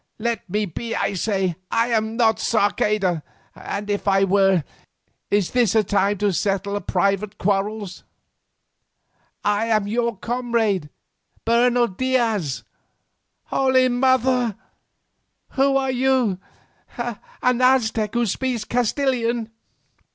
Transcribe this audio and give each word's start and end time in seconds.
Let 0.17 0.49
me 0.49 0.65
be 0.65 0.95
I 0.95 1.13
say. 1.13 1.57
I 1.69 1.89
am 1.89 2.17
not 2.17 2.39
Sarceda, 2.39 3.21
and 3.53 3.87
if 3.87 4.07
I 4.07 4.23
were, 4.23 4.63
is 5.29 5.51
this 5.51 5.75
a 5.75 5.83
time 5.83 6.17
to 6.17 6.33
settle 6.33 6.81
private 6.81 7.37
quarrels? 7.37 8.03
I 9.43 9.67
am 9.67 9.85
your 9.85 10.17
comrade, 10.17 10.89
Bernal 11.45 11.85
Diaz. 11.85 12.63
Holy 13.43 13.89
Mother! 13.89 14.55
who 15.51 15.77
are 15.77 15.91
you? 15.91 16.39
An 17.43 17.61
Aztec 17.61 18.15
who 18.15 18.25
speaks 18.25 18.63
Castilian?" 18.65 19.51